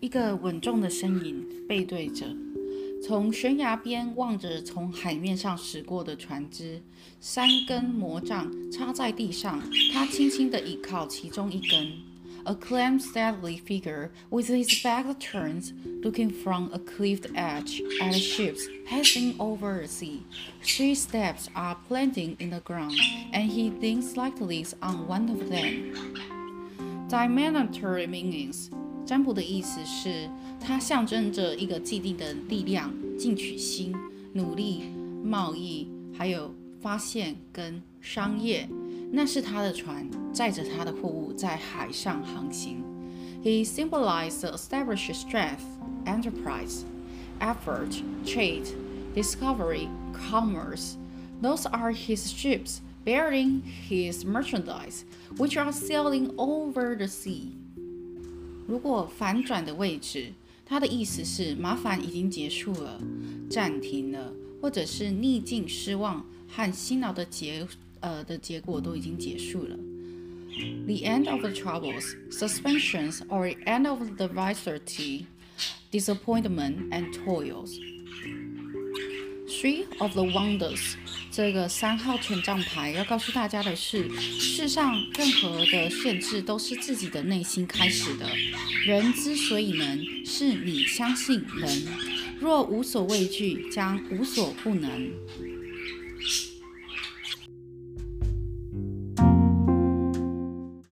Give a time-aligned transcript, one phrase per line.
[0.00, 2.26] 一个稳重的身影背对着，
[3.04, 6.82] 从悬崖边望着从海面上驶过的船只，
[7.20, 9.62] 三根魔杖插在地上，
[9.92, 11.92] 他轻轻地倚靠其中一根。
[12.44, 19.36] A calm, stately figure with his back turned, looking from a cliff edge at ships passing
[19.36, 20.22] over the sea.
[20.60, 22.98] Three staves are planted in the ground,
[23.32, 25.92] and he leans slightly on one of them.
[27.08, 28.70] Divinatory meanings
[29.05, 33.95] 占卜的意思是，它象征着一个既定的力量、进取心、
[34.33, 34.83] 努力、
[35.23, 38.67] 贸易，还有发现跟商业。
[39.09, 42.83] 那是他的船载着他的货物在海上航行。
[43.41, 45.61] He symbolized established strength,
[46.05, 46.81] enterprise,
[47.39, 48.65] effort, trade,
[49.15, 50.95] discovery, commerce.
[51.41, 55.05] Those are his ships bearing his merchandise,
[55.37, 57.53] which are sailing over the sea.
[58.67, 60.33] 如果反转的位置，
[60.65, 63.01] 它的意思是麻烦已经结束了，
[63.49, 67.65] 暂停了，或者是逆境、失望和辛劳的结
[68.01, 69.77] 呃的结果都已经结束了。
[70.85, 75.25] The end of the troubles, suspensions, or the end of the adversity,
[75.91, 77.77] disappointment and toils.
[79.60, 80.94] Three of the wonders，
[81.30, 88.28] 这个三号权杖牌要告诉大家的是，世上任何的限制都是自己的内心开始的。
[88.84, 91.82] 人之所以能，是你相信能。
[92.40, 95.10] 若无所畏惧，将无所不能。